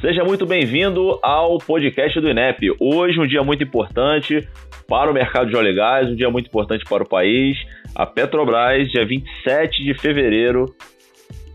Seja 0.00 0.22
muito 0.24 0.44
bem-vindo 0.44 1.18
ao 1.22 1.56
podcast 1.56 2.20
do 2.20 2.28
INEP. 2.28 2.70
Hoje, 2.78 3.18
um 3.18 3.26
dia 3.26 3.42
muito 3.42 3.64
importante 3.64 4.46
para 4.86 5.10
o 5.10 5.14
mercado 5.14 5.48
de 5.48 5.56
óleo 5.56 5.70
e 5.70 5.74
gás, 5.74 6.10
um 6.10 6.14
dia 6.14 6.30
muito 6.30 6.48
importante 6.48 6.84
para 6.84 7.02
o 7.02 7.08
país. 7.08 7.56
A 7.94 8.04
Petrobras, 8.04 8.90
dia 8.90 9.06
27 9.06 9.82
de 9.82 9.94
fevereiro, 9.94 10.66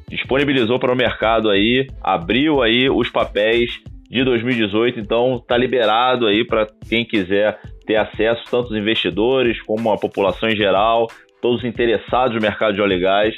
disponibilizou 0.10 0.80
para 0.80 0.92
o 0.92 0.96
mercado 0.96 1.52
aí, 1.52 1.88
abriu 2.02 2.64
aí 2.64 2.90
os 2.90 3.10
papéis 3.10 3.80
de 4.10 4.24
2018, 4.24 5.00
então 5.00 5.36
está 5.36 5.56
liberado 5.56 6.26
aí 6.26 6.44
para 6.44 6.66
quem 6.90 7.06
quiser 7.06 7.60
ter 7.86 7.96
acesso, 7.96 8.44
tanto 8.50 8.72
os 8.72 8.76
investidores 8.76 9.62
como 9.62 9.92
a 9.92 9.98
população 9.98 10.50
em 10.50 10.56
geral, 10.56 11.08
todos 11.42 11.60
os 11.60 11.66
interessados 11.66 12.36
no 12.36 12.42
mercado 12.42 12.74
de 12.74 12.82
óleo 12.82 12.94
e 12.94 13.00
gás, 13.00 13.36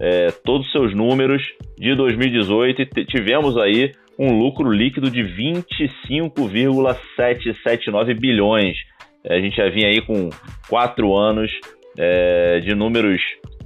é, 0.00 0.28
todos 0.42 0.66
os 0.66 0.72
seus 0.72 0.94
números 0.94 1.42
de 1.78 1.94
2018 1.94 2.82
e 2.82 3.04
tivemos 3.04 3.56
aí 3.58 3.92
um 4.18 4.36
lucro 4.36 4.70
líquido 4.70 5.10
de 5.10 5.22
25,779 5.22 8.14
bilhões. 8.14 8.76
É, 9.24 9.36
a 9.36 9.40
gente 9.40 9.56
já 9.56 9.68
vinha 9.68 9.88
aí 9.88 10.00
com 10.00 10.30
quatro 10.68 11.16
anos 11.16 11.50
é, 11.96 12.60
de 12.60 12.74
números 12.74 13.20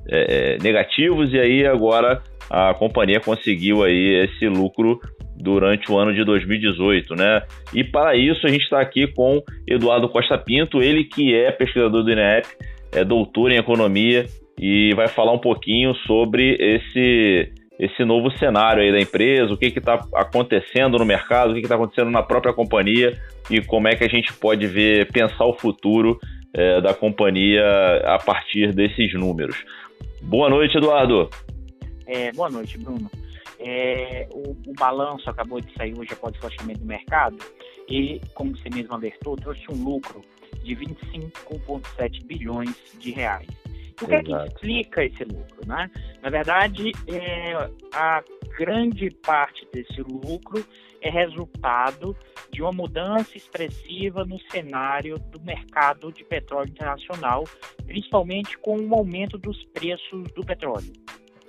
é, 0.09 0.57
é, 0.57 0.59
negativos 0.62 1.33
e 1.33 1.38
aí 1.38 1.66
agora 1.66 2.23
a 2.51 2.74
companhia 2.74 3.20
conseguiu 3.20 3.83
aí 3.83 4.24
esse 4.24 4.48
lucro 4.48 5.01
durante 5.37 5.91
o 5.91 5.98
ano 5.98 6.15
de 6.15 6.24
2018, 6.24 7.15
né? 7.15 7.43
E 7.73 7.82
para 7.82 8.15
isso 8.15 8.46
a 8.46 8.51
gente 8.51 8.62
está 8.62 8.80
aqui 8.80 9.07
com 9.07 9.43
Eduardo 9.66 10.09
Costa 10.09 10.38
Pinto, 10.38 10.82
ele 10.82 11.05
que 11.05 11.34
é 11.34 11.51
pesquisador 11.51 12.02
do 12.02 12.12
INEP, 12.12 12.46
é 12.93 13.05
doutor 13.05 13.51
em 13.51 13.57
economia 13.57 14.27
e 14.60 14.93
vai 14.95 15.09
falar 15.09 15.32
um 15.32 15.38
pouquinho 15.38 15.95
sobre 16.07 16.57
esse 16.60 17.51
esse 17.78 18.04
novo 18.04 18.30
cenário 18.38 18.82
aí 18.82 18.92
da 18.92 19.01
empresa, 19.01 19.52
o 19.52 19.56
que 19.56 19.66
está 19.66 19.95
acontecendo 20.15 20.98
no 20.98 21.04
mercado, 21.04 21.51
o 21.51 21.54
que 21.54 21.60
está 21.60 21.74
acontecendo 21.74 22.10
na 22.10 22.23
própria 22.23 22.52
companhia 22.52 23.18
e 23.51 23.60
como 23.60 23.88
é 23.88 23.96
que 23.96 24.04
a 24.04 24.09
gente 24.09 24.32
pode 24.34 24.66
ver, 24.66 25.10
pensar 25.10 25.45
o 25.45 25.54
futuro 25.54 26.18
é, 26.54 26.80
da 26.80 26.95
companhia 26.95 27.65
a 28.04 28.18
partir 28.18 28.73
desses 28.73 29.15
números. 29.15 29.65
Boa 30.20 30.48
noite, 30.48 30.76
Eduardo. 30.76 31.28
É, 32.06 32.30
boa 32.32 32.50
noite, 32.50 32.78
Bruno. 32.78 33.10
É, 33.59 34.28
o, 34.30 34.50
o, 34.50 34.73
balanço 34.76 35.30
acabou 35.30 35.60
de 35.60 35.73
sair 35.74 35.96
hoje 35.96 36.12
após 36.12 36.37
o 36.37 36.40
fechamento 36.40 36.80
do 36.80 36.87
mercado 36.87 37.37
e, 37.88 38.20
como 38.34 38.56
você 38.56 38.68
mesmo 38.68 38.93
alertou, 38.93 39.37
trouxe 39.37 39.65
um 39.70 39.84
lucro 39.84 40.20
de 40.65 40.74
25,7 40.76 42.24
bilhões 42.24 42.74
de 42.98 43.12
reais. 43.12 43.46
O 44.03 44.07
que 44.07 44.15
é 44.15 44.23
que 44.23 44.33
explica 44.33 45.05
esse 45.05 45.25
lucro? 45.25 45.67
Né? 45.67 45.91
Na 46.23 46.31
verdade, 46.31 46.93
é, 47.09 47.55
a 47.95 48.23
grande 48.59 49.11
parte 49.25 49.67
desse 49.73 50.03
lucro 50.03 50.65
é 51.01 51.11
resultado 51.11 52.17
de 52.53 52.63
uma 52.63 52.73
mudança 52.73 53.37
expressiva 53.37 54.25
no 54.25 54.39
cenário 54.51 55.19
do 55.19 55.41
mercado 55.41 56.13
de 56.13 56.25
petróleo 56.25 56.71
internacional, 56.71 57.45
principalmente 57.87 58.57
com 58.59 58.77
o 58.77 58.95
aumento 58.95 59.37
dos 59.39 59.63
preços 59.67 60.25
do 60.35 60.45
petróleo. 60.45 60.93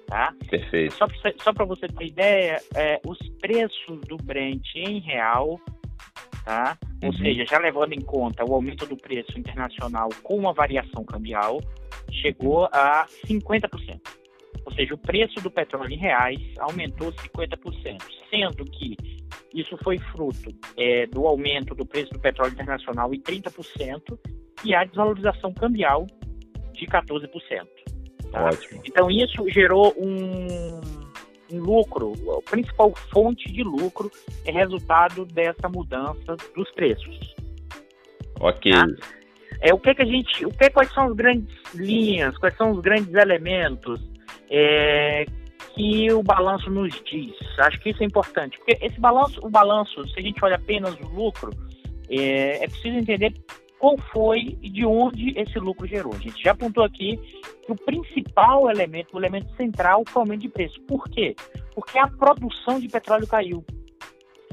Tá? 0.07 0.33
Perfeito. 0.49 0.95
Só 1.39 1.53
para 1.53 1.65
você 1.65 1.87
ter 1.87 2.05
ideia, 2.05 2.61
é, 2.75 2.99
os 3.05 3.17
preços 3.39 3.99
do 4.07 4.17
Brent 4.17 4.75
em 4.75 4.99
real, 4.99 5.59
tá? 6.43 6.77
Ou 7.01 7.09
uhum. 7.09 7.17
seja, 7.17 7.45
já 7.45 7.57
levando 7.57 7.93
em 7.93 8.01
conta 8.01 8.43
o 8.45 8.53
aumento 8.53 8.85
do 8.85 8.97
preço 8.97 9.37
internacional 9.37 10.09
com 10.21 10.47
a 10.47 10.53
variação 10.53 11.03
cambial, 11.03 11.59
chegou 12.11 12.65
a 12.65 13.05
50%. 13.25 13.99
Ou 14.65 14.73
seja, 14.73 14.93
o 14.93 14.97
preço 14.97 15.41
do 15.41 15.51
petróleo 15.51 15.91
em 15.91 15.97
reais 15.97 16.39
aumentou 16.59 17.11
50%, 17.11 18.01
sendo 18.29 18.63
que 18.65 18.95
isso 19.53 19.77
foi 19.83 19.99
fruto 19.99 20.51
é, 20.77 21.05
do 21.07 21.27
aumento 21.27 21.75
do 21.75 21.85
preço 21.85 22.11
do 22.13 22.19
petróleo 22.19 22.53
internacional 22.53 23.13
em 23.13 23.21
30% 23.21 24.17
e 24.63 24.73
a 24.73 24.83
desvalorização 24.85 25.53
cambial 25.53 26.07
de 26.73 26.87
14%. 26.87 27.29
Tá? 28.31 28.45
Ótimo. 28.45 28.81
Então, 28.85 29.11
isso 29.11 29.47
gerou 29.49 29.93
um 29.97 31.02
lucro, 31.51 32.13
a 32.37 32.49
principal 32.49 32.93
fonte 33.11 33.51
de 33.51 33.63
lucro 33.63 34.11
é 34.45 34.51
resultado 34.51 35.25
dessa 35.25 35.69
mudança 35.69 36.35
dos 36.55 36.69
preços. 36.71 37.35
Ok. 38.39 38.71
Tá? 38.71 38.85
É, 39.61 39.73
o 39.73 39.79
que, 39.79 39.95
que 39.95 40.01
a 40.01 40.05
gente. 40.05 40.45
O 40.45 40.49
que, 40.51 40.69
quais 40.69 40.91
são 40.93 41.07
as 41.07 41.15
grandes 41.15 41.55
linhas, 41.73 42.37
quais 42.37 42.55
são 42.57 42.71
os 42.71 42.81
grandes 42.81 43.13
elementos 43.13 44.01
é, 44.49 45.25
que 45.73 46.11
o 46.11 46.21
balanço 46.21 46.69
nos 46.69 46.93
diz? 47.05 47.33
Acho 47.59 47.79
que 47.79 47.91
isso 47.91 48.03
é 48.03 48.05
importante. 48.05 48.57
Porque 48.57 48.77
esse 48.85 48.99
balanço, 48.99 49.39
o 49.41 49.49
balanço, 49.49 50.05
se 50.09 50.19
a 50.19 50.21
gente 50.21 50.43
olha 50.43 50.55
apenas 50.55 50.93
o 50.95 51.07
lucro, 51.07 51.51
é, 52.09 52.63
é 52.63 52.67
preciso 52.67 52.97
entender 52.97 53.33
qual 53.83 53.97
foi 54.13 54.57
e 54.61 54.69
de 54.69 54.85
onde 54.85 55.37
esse 55.37 55.59
lucro 55.59 55.85
gerou. 55.85 56.13
A 56.13 56.17
gente 56.17 56.41
já 56.41 56.51
apontou 56.51 56.85
aqui 56.85 57.17
que 57.65 57.69
o 57.69 57.75
principal 57.75 58.69
elemento, 58.69 59.13
o 59.13 59.19
elemento 59.19 59.53
central, 59.57 60.05
foi 60.07 60.21
o 60.21 60.23
aumento 60.23 60.39
de 60.39 60.47
preço. 60.47 60.79
Por 60.83 61.03
quê? 61.09 61.35
Porque 61.75 61.99
a 61.99 62.07
produção 62.07 62.79
de 62.79 62.87
petróleo 62.87 63.27
caiu. 63.27 63.65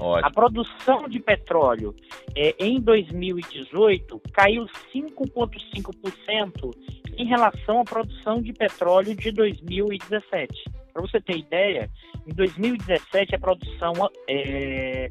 Ótimo. 0.00 0.26
A 0.26 0.30
produção 0.32 1.08
de 1.08 1.20
petróleo 1.20 1.94
é, 2.34 2.56
em 2.58 2.80
2018 2.80 4.20
caiu 4.32 4.66
5,5% 4.92 6.74
em 7.16 7.24
relação 7.24 7.82
à 7.82 7.84
produção 7.84 8.42
de 8.42 8.52
petróleo 8.52 9.14
de 9.14 9.30
2017. 9.30 10.64
Para 10.92 11.02
você 11.02 11.20
ter 11.20 11.36
ideia, 11.36 11.88
em 12.26 12.34
2017 12.34 13.36
a 13.36 13.38
produção 13.38 13.92
é, 14.28 15.08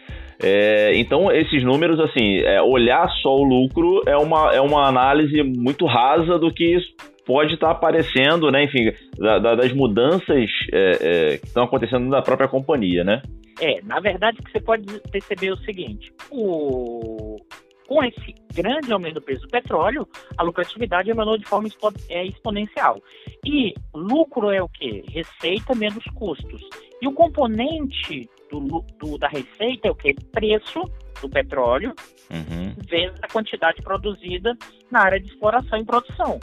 É, 0.41 0.93
então, 0.95 1.31
esses 1.31 1.63
números, 1.63 1.99
assim, 1.99 2.39
é, 2.39 2.61
olhar 2.61 3.09
só 3.21 3.35
o 3.35 3.43
lucro 3.43 4.01
é 4.05 4.15
uma, 4.15 4.53
é 4.53 4.61
uma 4.61 4.87
análise 4.87 5.41
muito 5.43 5.85
rasa 5.85 6.37
do 6.37 6.53
que 6.53 6.77
pode 7.25 7.55
estar 7.55 7.67
tá 7.67 7.71
aparecendo, 7.73 8.49
né? 8.49 8.63
Enfim, 8.63 8.91
da, 9.17 9.39
da, 9.39 9.55
das 9.55 9.73
mudanças 9.73 10.49
é, 10.71 10.91
é, 11.01 11.37
que 11.37 11.45
estão 11.45 11.65
acontecendo 11.65 12.07
na 12.07 12.21
própria 12.21 12.47
companhia, 12.47 13.03
né? 13.03 13.21
É, 13.59 13.81
na 13.83 13.99
verdade, 13.99 14.37
que 14.41 14.51
você 14.51 14.61
pode 14.61 14.85
perceber 15.11 15.51
o 15.51 15.57
seguinte: 15.57 16.13
o, 16.31 17.37
com 17.87 18.03
esse 18.03 18.35
grande 18.53 18.91
aumento 18.91 19.15
do 19.15 19.21
preço 19.21 19.43
do 19.43 19.49
petróleo, 19.49 20.07
a 20.37 20.43
lucratividade 20.43 21.09
emanou 21.09 21.37
de 21.37 21.45
forma 21.45 21.69
é, 22.09 22.25
exponencial. 22.25 23.01
E 23.45 23.73
lucro 23.93 24.51
é 24.51 24.61
o 24.61 24.67
quê? 24.67 25.03
Receita 25.07 25.73
menos 25.73 26.03
custos. 26.13 26.61
E 27.01 27.07
o 27.07 27.13
componente 27.13 28.29
do, 28.51 28.83
do 28.99 29.17
da 29.17 29.27
receita 29.27 29.87
é 29.87 29.91
o 29.91 29.95
quê? 29.95 30.13
Preço 30.31 30.83
do 31.21 31.29
petróleo 31.29 31.95
uhum. 32.29 32.75
vezes 32.87 33.17
a 33.21 33.27
quantidade 33.27 33.81
produzida 33.81 34.55
na 34.91 35.01
área 35.01 35.19
de 35.19 35.27
exploração 35.27 35.79
e 35.79 35.85
produção. 35.85 36.39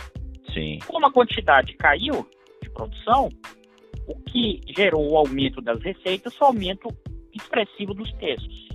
Sim. 0.53 0.79
Como 0.87 1.07
a 1.07 1.13
quantidade 1.13 1.75
caiu 1.75 2.27
de 2.63 2.71
produção, 2.71 3.29
o 4.07 4.15
que 4.23 4.61
gerou 4.77 5.11
o 5.11 5.17
aumento 5.17 5.61
das 5.61 5.81
receitas 5.83 6.35
foi 6.35 6.47
o 6.47 6.51
aumento 6.51 6.89
expressivo 7.33 7.95
dos 7.95 8.11
preços. 8.13 8.74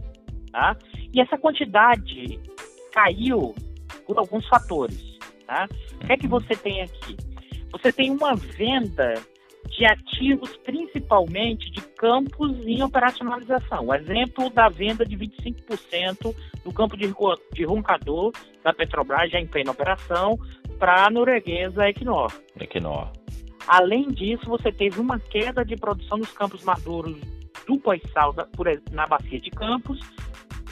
Tá? 0.51 0.75
E 1.13 1.21
essa 1.21 1.37
quantidade 1.37 2.39
caiu 2.91 3.55
por 4.05 4.17
alguns 4.17 4.47
fatores. 4.47 5.17
Tá? 5.45 5.67
O 5.95 6.07
que 6.07 6.13
é 6.13 6.17
que 6.17 6.25
uhum. 6.25 6.31
você 6.31 6.55
tem 6.55 6.81
aqui? 6.81 7.17
Você 7.71 7.91
tem 7.91 8.11
uma 8.11 8.35
venda 8.35 9.13
de 9.67 9.85
ativos, 9.85 10.55
principalmente 10.57 11.71
de 11.71 11.81
campos 11.81 12.51
em 12.65 12.81
operacionalização. 12.81 13.87
O 13.87 13.93
exemplo 13.93 14.49
da 14.49 14.69
venda 14.69 15.05
de 15.05 15.15
25% 15.17 16.35
do 16.63 16.73
campo 16.73 16.97
de, 16.97 17.13
de 17.53 17.63
Roncador 17.63 18.31
da 18.63 18.73
Petrobras, 18.73 19.31
já 19.31 19.39
em 19.39 19.47
plena 19.47 19.71
operação, 19.71 20.37
para 20.77 21.05
a 21.05 21.09
norueguesa 21.09 21.87
Equinor. 21.87 22.31
Equinor. 22.59 23.11
Além 23.67 24.07
disso, 24.07 24.45
você 24.47 24.71
teve 24.71 24.99
uma 24.99 25.19
queda 25.19 25.63
de 25.63 25.75
produção 25.75 26.17
nos 26.17 26.31
campos 26.31 26.63
maduros 26.63 27.19
do 27.67 27.77
pós-sal 27.77 28.33
na 28.91 29.05
bacia 29.05 29.39
de 29.39 29.51
Campos, 29.51 29.99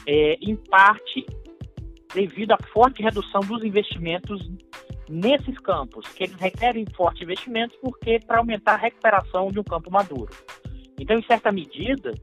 é, 0.08 0.38
em 0.40 0.56
parte 0.56 1.26
devido 2.14 2.52
à 2.52 2.58
forte 2.72 3.02
redução 3.02 3.42
dos 3.42 3.62
investimentos 3.62 4.50
nesses 5.06 5.58
campos, 5.58 6.08
que 6.08 6.24
eles 6.24 6.36
requerem 6.36 6.86
fortes 6.96 7.22
investimentos 7.22 7.76
porque 7.82 8.18
para 8.18 8.38
aumentar 8.38 8.74
a 8.74 8.78
recuperação 8.78 9.52
de 9.52 9.60
um 9.60 9.62
campo 9.62 9.90
maduro. 9.90 10.30
Então, 10.98 11.18
em 11.18 11.22
certa 11.22 11.52
medida, 11.52 12.14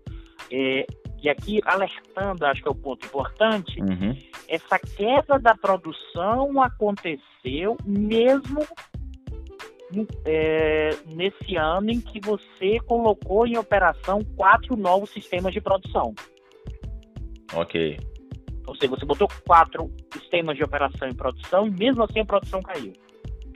é, 0.51 0.85
e 1.21 1.29
aqui 1.29 1.61
alertando, 1.63 2.45
acho 2.45 2.61
que 2.61 2.67
é 2.67 2.71
o 2.71 2.75
ponto 2.75 3.05
importante, 3.05 3.79
uhum. 3.79 4.17
essa 4.47 4.79
queda 4.79 5.37
da 5.39 5.55
produção 5.55 6.61
aconteceu 6.61 7.77
mesmo 7.85 8.65
é, 10.25 10.89
nesse 11.05 11.55
ano 11.55 11.91
em 11.91 12.01
que 12.01 12.19
você 12.19 12.79
colocou 12.85 13.45
em 13.45 13.57
operação 13.57 14.23
quatro 14.35 14.75
novos 14.75 15.11
sistemas 15.11 15.53
de 15.53 15.61
produção. 15.61 16.13
Ok. 17.53 17.99
Ou 18.67 18.75
seja, 18.75 18.89
você 18.89 19.05
botou 19.05 19.27
quatro 19.47 19.91
sistemas 20.11 20.57
de 20.57 20.63
operação 20.63 21.07
em 21.07 21.13
produção 21.13 21.67
e 21.67 21.71
mesmo 21.71 22.03
assim 22.03 22.19
a 22.19 22.25
produção 22.25 22.61
caiu. 22.61 22.93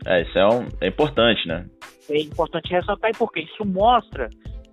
É, 0.06 0.22
isso 0.22 0.38
é, 0.38 0.48
um, 0.48 0.68
é 0.82 0.88
importante, 0.88 1.48
né? 1.48 1.68
É 2.10 2.22
importante 2.22 2.72
ressaltar 2.72 3.12
porque 3.18 3.42
isso 3.42 3.66
mostra 3.66 4.30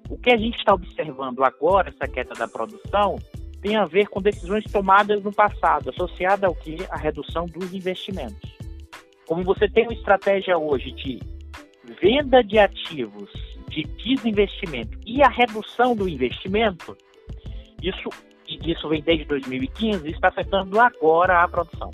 o 0.08 0.16
que 0.16 0.30
a 0.30 0.36
gente 0.36 0.56
está 0.58 0.72
observando 0.72 1.42
agora, 1.44 1.88
essa 1.88 2.10
queda 2.10 2.34
da 2.34 2.46
produção, 2.46 3.16
tem 3.60 3.76
a 3.76 3.84
ver 3.84 4.06
com 4.08 4.22
decisões 4.22 4.64
tomadas 4.70 5.22
no 5.22 5.32
passado, 5.32 5.90
associada 5.90 6.46
ao 6.46 6.54
que? 6.54 6.76
A 6.90 6.96
redução 6.96 7.46
dos 7.46 7.72
investimentos. 7.72 8.56
Como 9.26 9.42
você 9.42 9.68
tem 9.68 9.84
uma 9.84 9.94
estratégia 9.94 10.56
hoje 10.56 10.92
de 10.92 11.18
venda 12.00 12.42
de 12.42 12.58
ativos, 12.58 13.30
de 13.68 13.82
desinvestimento 13.82 14.98
e 15.04 15.22
a 15.22 15.28
redução 15.28 15.96
do 15.96 16.08
investimento, 16.08 16.96
isso, 17.82 18.08
isso 18.48 18.88
vem 18.88 19.02
desde 19.02 19.24
2015, 19.24 20.08
está 20.10 20.28
afetando 20.28 20.78
agora 20.78 21.42
a 21.42 21.48
produção. 21.48 21.90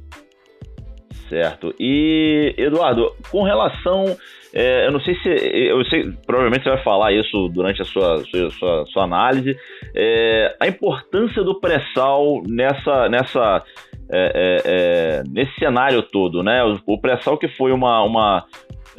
Certo. 1.32 1.74
E, 1.80 2.54
Eduardo, 2.58 3.14
com 3.30 3.42
relação. 3.42 4.04
É, 4.52 4.86
eu 4.86 4.92
não 4.92 5.00
sei 5.00 5.14
se. 5.16 5.28
Eu 5.30 5.82
sei, 5.86 6.12
provavelmente 6.26 6.62
você 6.62 6.68
vai 6.68 6.84
falar 6.84 7.12
isso 7.12 7.48
durante 7.48 7.80
a 7.80 7.86
sua, 7.86 8.18
sua, 8.18 8.50
sua, 8.50 8.84
sua 8.86 9.04
análise. 9.04 9.56
É, 9.94 10.54
a 10.60 10.68
importância 10.68 11.42
do 11.42 11.58
pré-sal 11.58 12.42
nessa. 12.46 13.08
nessa 13.08 13.64
é, 14.10 14.32
é, 14.34 14.62
é 14.64 15.22
nesse 15.26 15.54
cenário 15.58 16.02
todo, 16.02 16.42
né? 16.42 16.62
O, 16.64 16.78
o 16.86 17.00
pré-sal 17.00 17.38
que 17.38 17.48
foi 17.48 17.72
uma, 17.72 18.02
uma, 18.02 18.44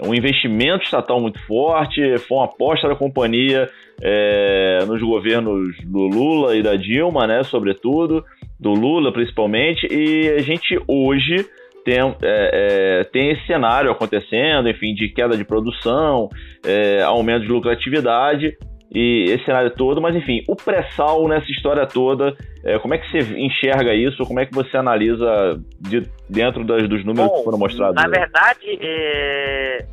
um 0.03 0.11
investimento 0.15 0.85
estatal 0.85 1.19
muito 1.21 1.39
forte, 1.45 2.17
foi 2.27 2.38
uma 2.38 2.45
aposta 2.45 2.88
da 2.88 2.95
companhia 2.95 3.69
é, 4.05 4.79
nos 4.85 5.01
governos 5.01 5.77
do 5.85 6.00
Lula 6.00 6.57
e 6.57 6.61
da 6.61 6.75
Dilma, 6.75 7.25
né? 7.25 7.41
Sobretudo, 7.44 8.25
do 8.59 8.71
Lula 8.71 9.13
principalmente, 9.13 9.88
e 9.89 10.29
a 10.29 10.41
gente 10.41 10.77
hoje 10.85 11.45
tem, 11.85 12.00
é, 12.00 12.11
é, 12.21 13.03
tem 13.05 13.31
esse 13.31 13.45
cenário 13.47 13.89
acontecendo, 13.89 14.69
enfim, 14.69 14.94
de 14.94 15.07
queda 15.07 15.38
de 15.38 15.45
produção, 15.45 16.27
é, 16.65 17.01
aumento 17.01 17.44
de 17.44 17.51
lucratividade 17.51 18.57
e 18.94 19.23
esse 19.29 19.45
cenário 19.45 19.71
todo, 19.71 20.01
mas 20.01 20.15
enfim, 20.15 20.44
o 20.47 20.55
pré-sal 20.55 21.25
nessa 21.27 21.50
história 21.50 21.88
toda, 21.88 22.35
é, 22.63 22.77
como 22.79 22.94
é 22.94 22.97
que 22.97 23.09
você 23.09 23.39
enxerga 23.39 23.94
isso? 23.94 24.23
Como 24.25 24.39
é 24.39 24.45
que 24.45 24.53
você 24.53 24.75
analisa 24.75 25.59
de, 25.79 26.03
dentro 26.29 26.63
das, 26.65 26.88
dos 26.89 27.05
números 27.05 27.31
Bom, 27.31 27.38
que 27.38 27.44
foram 27.45 27.57
mostrados? 27.57 27.95
Na 27.95 28.09
verdade, 28.09 28.77
é, 28.81 29.85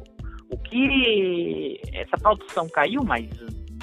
o 0.50 0.58
que 0.58 1.80
essa 1.94 2.16
produção 2.20 2.68
caiu, 2.68 3.02
mas 3.04 3.26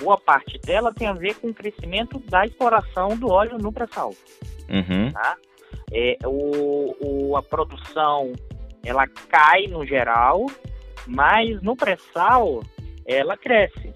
boa 0.01 0.17
parte 0.17 0.59
dela 0.59 0.93
tem 0.93 1.07
a 1.07 1.13
ver 1.13 1.35
com 1.35 1.49
o 1.49 1.53
crescimento 1.53 2.19
da 2.29 2.45
exploração 2.45 3.17
do 3.17 3.29
óleo 3.29 3.57
no 3.57 3.71
pré-sal. 3.71 4.13
Uhum. 4.69 5.11
Tá? 5.11 5.37
é, 5.91 6.17
o, 6.25 6.95
o, 6.99 7.37
a 7.37 7.43
produção 7.43 8.33
ela 8.83 9.07
cai 9.29 9.67
no 9.67 9.85
geral, 9.85 10.45
mas 11.05 11.61
no 11.61 11.75
pré-sal 11.75 12.61
ela 13.05 13.37
cresce. 13.37 13.93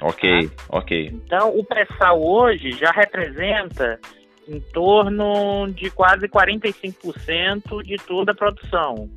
Ok, 0.00 0.48
tá? 0.48 0.64
ok. 0.70 1.10
Então 1.12 1.56
o 1.56 1.64
pré-sal 1.64 2.20
hoje 2.22 2.72
já 2.72 2.90
representa 2.90 4.00
em 4.48 4.60
torno 4.72 5.68
de 5.72 5.90
quase 5.90 6.28
45% 6.28 7.82
de 7.84 7.96
toda 7.96 8.32
a 8.32 8.34
produção. 8.34 9.08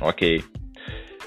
Ok. 0.00 0.42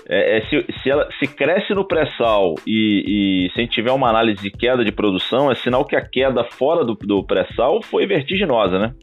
É, 0.08 0.38
é, 0.38 0.42
se, 0.48 0.66
se, 0.82 0.90
ela, 0.90 1.08
se 1.18 1.28
cresce 1.28 1.74
no 1.74 1.88
pré-sal 1.88 2.56
e, 2.68 3.46
e, 3.48 3.52
se 3.52 3.60
a 3.60 3.62
gente 3.64 3.74
tiver 3.74 3.92
uma 3.92 4.10
análise 4.10 4.42
de 4.42 4.52
queda 4.52 4.84
de 4.84 4.92
produção, 4.92 5.50
é 5.50 5.56
sinal 5.56 5.86
que 5.86 5.96
a 5.96 6.02
queda 6.02 6.44
fora 6.44 6.84
do, 6.84 6.94
do 6.96 7.24
pré-sal 7.26 7.82
foi 7.84 8.06
vertiginosa, 8.06 8.78
né? 8.78 8.94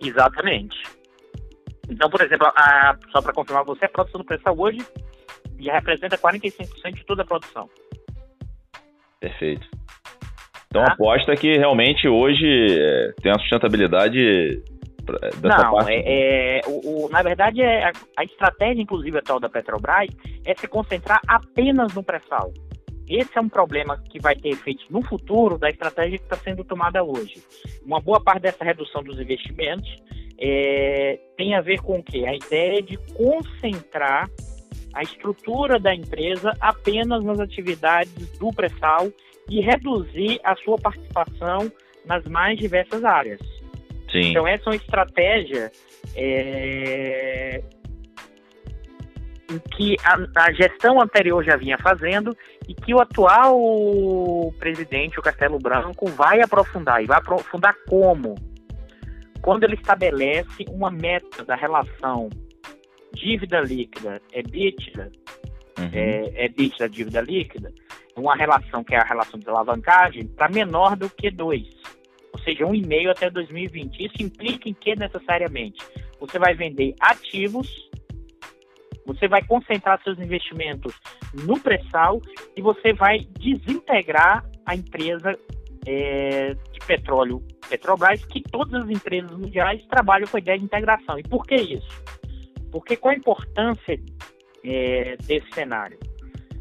Exatamente. 0.00 0.76
Então, 1.88 2.10
por 2.10 2.20
exemplo, 2.20 2.46
a, 2.48 2.96
só 3.10 3.22
para 3.22 3.32
confirmar 3.32 3.64
você, 3.64 3.84
a 3.84 3.88
produção 3.88 4.20
do 4.20 4.26
pré-sal 4.26 4.58
hoje 4.58 4.78
já 5.60 5.74
representa 5.74 6.18
45% 6.18 6.94
de 6.94 7.04
toda 7.04 7.22
a 7.22 7.26
produção. 7.26 7.68
Perfeito. 9.20 9.68
Então, 10.66 10.84
tá? 10.84 10.92
aposta 10.92 11.36
que 11.36 11.56
realmente 11.56 12.08
hoje 12.08 12.46
é, 12.46 13.12
tem 13.22 13.30
uma 13.30 13.38
sustentabilidade 13.38 14.62
dessa 15.40 15.64
Não, 15.64 15.72
parte? 15.72 15.92
É, 15.92 16.58
é 16.58 16.60
o, 16.66 17.06
o, 17.06 17.08
na 17.08 17.22
verdade, 17.22 17.60
é, 17.60 17.84
a, 17.84 17.92
a, 18.16 18.24
estratégia, 18.24 18.82
inclusive, 18.82 19.18
atual 19.18 19.40
da 19.40 19.48
Petrobras 19.48 20.08
é 20.44 20.54
se 20.54 20.68
concentrar 20.68 21.20
apenas 21.26 21.94
no 21.94 22.02
pré-sal. 22.02 22.52
Esse 23.08 23.36
é 23.36 23.40
um 23.40 23.48
problema 23.48 23.98
que 24.10 24.20
vai 24.20 24.34
ter 24.34 24.50
efeitos 24.50 24.86
no 24.88 25.02
futuro 25.02 25.58
da 25.58 25.68
estratégia 25.68 26.18
que 26.18 26.24
está 26.24 26.36
sendo 26.36 26.64
tomada 26.64 27.02
hoje. 27.02 27.42
Uma 27.84 28.00
boa 28.00 28.20
parte 28.20 28.42
dessa 28.42 28.64
redução 28.64 29.02
dos 29.02 29.20
investimentos 29.20 29.90
é, 30.38 31.18
tem 31.36 31.54
a 31.54 31.60
ver 31.60 31.80
com 31.82 31.98
o 31.98 32.02
quê? 32.02 32.24
A 32.26 32.34
ideia 32.34 32.80
de 32.80 32.96
concentrar 33.14 34.30
a 34.94 35.02
estrutura 35.02 35.78
da 35.78 35.94
empresa 35.94 36.56
apenas 36.60 37.24
nas 37.24 37.40
atividades 37.40 38.38
do 38.38 38.50
pré-sal 38.50 39.10
e 39.48 39.60
reduzir 39.60 40.40
a 40.44 40.54
sua 40.56 40.76
participação 40.78 41.70
nas 42.04 42.24
mais 42.26 42.58
diversas 42.58 43.04
áreas. 43.04 43.40
Sim. 44.12 44.30
Então, 44.30 44.46
essa 44.46 44.64
é 44.64 44.68
uma 44.68 44.76
estratégia 44.76 45.72
é, 46.14 47.62
em 49.50 49.58
que 49.74 49.96
a, 50.04 50.44
a, 50.44 50.52
gestão 50.52 51.00
anterior 51.00 51.42
já 51.42 51.56
vinha 51.56 51.78
fazendo 51.78 52.36
e 52.68 52.74
que 52.74 52.94
o 52.94 53.00
atual 53.00 54.52
presidente, 54.58 55.18
o 55.18 55.22
Castelo 55.22 55.58
Branco, 55.58 56.06
vai 56.10 56.42
aprofundar. 56.42 57.02
E 57.02 57.06
vai 57.06 57.18
aprofundar 57.18 57.74
como? 57.88 58.34
Quando 59.40 59.64
ele 59.64 59.74
estabelece 59.74 60.64
uma 60.68 60.90
meta 60.90 61.42
da 61.44 61.56
relação 61.56 62.28
dívida 63.14 63.60
líquida, 63.60 64.20
EBITDA, 64.32 65.10
uhum. 65.78 65.90
é, 65.92 66.44
EBITDA, 66.44 66.88
dívida 66.88 67.20
líquida, 67.22 67.72
uma 68.14 68.36
relação 68.36 68.84
que 68.84 68.94
é 68.94 68.98
a 68.98 69.04
relação 69.04 69.40
de 69.40 69.48
alavancagem, 69.48 70.26
para 70.28 70.50
menor 70.50 70.96
do 70.96 71.08
que 71.08 71.30
2 71.30 71.81
ou 72.32 72.38
seja, 72.40 72.66
um 72.66 72.74
e 72.74 72.84
meio 72.84 73.10
até 73.10 73.28
2020. 73.30 74.04
Isso 74.04 74.22
implica 74.22 74.68
em 74.68 74.74
que 74.74 74.96
necessariamente? 74.96 75.84
Você 76.18 76.38
vai 76.38 76.54
vender 76.54 76.94
ativos, 77.00 77.90
você 79.04 79.28
vai 79.28 79.44
concentrar 79.44 80.00
seus 80.02 80.18
investimentos 80.18 80.94
no 81.44 81.58
pré-sal 81.60 82.20
e 82.56 82.62
você 82.62 82.92
vai 82.92 83.20
desintegrar 83.38 84.44
a 84.64 84.74
empresa 84.74 85.36
é, 85.86 86.54
de 86.54 86.86
petróleo 86.86 87.42
Petrobras, 87.68 88.22
que 88.26 88.42
todas 88.42 88.82
as 88.82 88.90
empresas 88.90 89.30
mundiais 89.30 89.82
trabalham 89.86 90.26
com 90.28 90.36
a 90.36 90.40
ideia 90.40 90.58
de 90.58 90.64
integração. 90.64 91.18
E 91.18 91.22
por 91.22 91.46
que 91.46 91.54
isso? 91.54 92.04
Porque 92.70 92.96
qual 92.96 93.14
a 93.14 93.16
importância 93.16 93.98
é, 94.62 95.16
desse 95.24 95.50
cenário? 95.52 95.98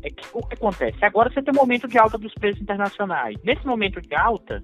É 0.03 0.09
que 0.09 0.25
o 0.33 0.41
que 0.41 0.55
acontece? 0.55 1.03
Agora 1.03 1.29
você 1.29 1.41
tem 1.41 1.53
um 1.53 1.57
momento 1.57 1.87
de 1.87 1.97
alta 1.97 2.17
dos 2.17 2.33
preços 2.33 2.61
internacionais. 2.61 3.37
Nesse 3.43 3.65
momento 3.67 4.01
de 4.01 4.15
alta, 4.15 4.63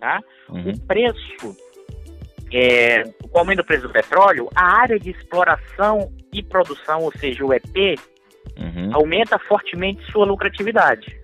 tá? 0.00 0.20
Uhum. 0.48 0.70
O 0.70 0.80
preço, 0.80 1.56
é, 2.52 3.04
com 3.04 3.36
o 3.36 3.38
aumento 3.38 3.58
do 3.58 3.64
preço 3.64 3.86
do 3.86 3.92
petróleo, 3.92 4.48
a 4.54 4.80
área 4.80 4.98
de 4.98 5.10
exploração 5.10 6.12
e 6.32 6.42
produção, 6.42 7.02
ou 7.02 7.12
seja, 7.12 7.44
o 7.44 7.52
EP, 7.52 7.98
uhum. 8.58 8.90
aumenta 8.92 9.38
fortemente 9.38 10.02
sua 10.10 10.24
lucratividade. 10.24 11.20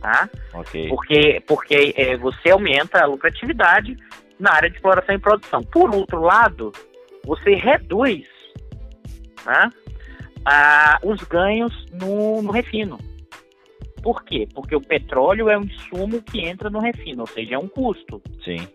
Tá? 0.00 0.28
Okay. 0.54 0.88
Porque, 0.88 1.42
porque 1.46 1.94
é, 1.96 2.16
você 2.16 2.50
aumenta 2.50 3.02
a 3.02 3.06
lucratividade 3.06 3.96
na 4.38 4.52
área 4.52 4.70
de 4.70 4.76
exploração 4.76 5.14
e 5.14 5.18
produção. 5.18 5.62
Por 5.62 5.94
outro 5.94 6.20
lado, 6.20 6.72
você 7.24 7.54
reduz 7.54 8.26
tá? 9.42 9.70
ah, 10.44 10.98
os 11.02 11.22
ganhos 11.24 11.72
no, 11.92 12.42
no 12.42 12.52
refino. 12.52 12.98
Por 14.02 14.24
quê? 14.24 14.46
Porque 14.54 14.76
o 14.76 14.80
petróleo 14.80 15.48
é 15.48 15.58
um 15.58 15.62
insumo 15.62 16.22
que 16.22 16.40
entra 16.40 16.70
no 16.70 16.78
refino, 16.78 17.22
ou 17.22 17.26
seja, 17.26 17.54
é 17.54 17.58
um 17.58 17.68
custo. 17.68 18.22
Sim. 18.44 18.66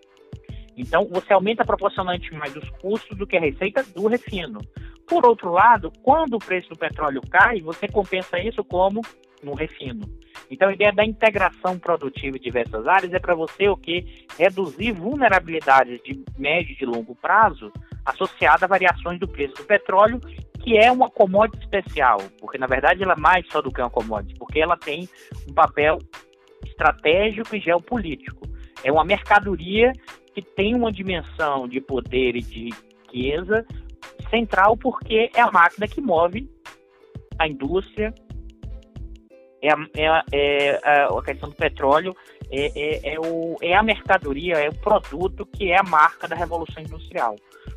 Então, 0.77 1.07
você 1.09 1.33
aumenta 1.33 1.65
proporcionalmente 1.65 2.33
mais 2.33 2.55
os 2.55 2.69
custos 2.81 3.17
do 3.17 3.27
que 3.27 3.37
a 3.37 3.41
receita 3.41 3.83
do 3.83 4.07
refino. 4.07 4.59
Por 5.07 5.25
outro 5.25 5.51
lado, 5.51 5.91
quando 6.01 6.35
o 6.35 6.39
preço 6.39 6.69
do 6.69 6.77
petróleo 6.77 7.21
cai, 7.29 7.59
você 7.61 7.87
compensa 7.87 8.39
isso 8.39 8.63
como 8.63 9.01
no 9.43 9.53
refino. 9.53 10.05
Então, 10.49 10.69
a 10.69 10.73
ideia 10.73 10.91
da 10.91 11.05
integração 11.05 11.77
produtiva 11.77 12.37
em 12.37 12.41
diversas 12.41 12.87
áreas 12.87 13.13
é 13.13 13.19
para 13.19 13.35
você 13.35 13.67
o 13.67 13.77
que 13.77 14.25
reduzir 14.37 14.91
vulnerabilidades 14.91 16.01
de 16.03 16.23
médio 16.37 16.73
e 16.73 16.77
de 16.77 16.85
longo 16.85 17.15
prazo 17.15 17.71
associada 18.05 18.65
a 18.65 18.69
variações 18.69 19.19
do 19.19 19.27
preço 19.27 19.55
do 19.55 19.63
petróleo, 19.63 20.19
que 20.63 20.77
é 20.77 20.91
uma 20.91 21.09
commodity 21.09 21.63
especial, 21.63 22.19
porque 22.39 22.57
na 22.57 22.67
verdade 22.67 23.03
ela 23.03 23.13
é 23.13 23.19
mais 23.19 23.45
só 23.51 23.61
do 23.61 23.71
que 23.71 23.81
uma 23.81 23.89
commodity, 23.89 24.35
porque 24.37 24.59
ela 24.59 24.77
tem 24.77 25.09
um 25.49 25.53
papel 25.53 25.97
estratégico 26.65 27.55
e 27.55 27.59
geopolítico. 27.59 28.47
É 28.83 28.91
uma 28.91 29.03
mercadoria 29.03 29.91
que 30.33 30.41
tem 30.41 30.75
uma 30.75 30.91
dimensão 30.91 31.67
de 31.67 31.81
poder 31.81 32.35
e 32.35 32.41
de 32.41 32.69
riqueza 33.11 33.65
central, 34.29 34.77
porque 34.77 35.29
é 35.35 35.41
a 35.41 35.51
máquina 35.51 35.87
que 35.87 35.99
move 35.99 36.49
a 37.37 37.47
indústria, 37.47 38.13
é 39.61 39.71
a, 39.71 39.77
é 39.95 40.07
a, 40.07 40.23
é 40.31 40.79
a 41.05 41.21
questão 41.23 41.49
do 41.49 41.55
petróleo, 41.55 42.15
é, 42.49 42.71
é, 42.75 43.13
é, 43.13 43.19
o, 43.19 43.55
é 43.61 43.73
a 43.75 43.83
mercadoria, 43.83 44.55
é 44.55 44.69
o 44.69 44.75
produto 44.75 45.45
que 45.45 45.71
é 45.71 45.79
a 45.79 45.83
marca 45.83 46.27
da 46.27 46.35
Revolução 46.35 46.83
Industrial. 46.83 47.35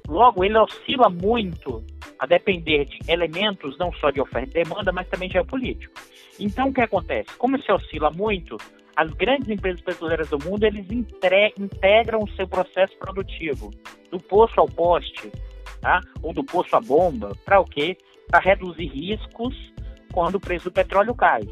Logo, 0.08 0.44
ele 0.44 0.58
oscila 0.58 1.08
muito 1.08 1.84
a 2.18 2.26
depender 2.26 2.84
de 2.84 2.98
elementos 3.08 3.76
não 3.78 3.92
só 3.94 4.10
de 4.10 4.20
oferta 4.20 4.58
e 4.58 4.64
demanda, 4.64 4.92
mas 4.92 5.08
também 5.08 5.30
geopolítico. 5.30 5.94
Então, 6.38 6.68
o 6.68 6.74
que 6.74 6.80
acontece? 6.80 7.36
Como 7.36 7.60
se 7.60 7.70
oscila 7.70 8.10
muito, 8.10 8.56
as 8.96 9.10
grandes 9.12 9.48
empresas 9.48 9.80
petroleiras 9.80 10.28
do 10.30 10.38
mundo, 10.44 10.64
eles 10.64 10.86
integram 10.90 12.20
o 12.22 12.30
seu 12.30 12.46
processo 12.46 12.96
produtivo, 12.98 13.70
do 14.10 14.18
poço 14.18 14.60
ao 14.60 14.68
poste, 14.68 15.30
tá? 15.80 16.00
ou 16.22 16.32
do 16.32 16.44
poço 16.44 16.74
à 16.76 16.80
bomba, 16.80 17.32
para 17.44 17.60
o 17.60 17.64
quê? 17.64 17.96
Para 18.28 18.40
reduzir 18.40 18.86
riscos 18.86 19.54
quando 20.12 20.36
o 20.36 20.40
preço 20.40 20.66
do 20.66 20.72
petróleo 20.72 21.14
cai. 21.14 21.42